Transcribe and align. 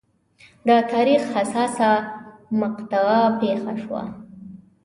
د 0.67 0.69
تاریخ 0.91 1.21
حساسه 1.35 1.91
مقطعه 2.59 3.21
پېښه 3.39 3.73
شوه. 3.81 4.03